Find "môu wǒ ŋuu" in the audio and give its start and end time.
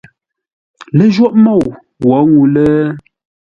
1.43-2.45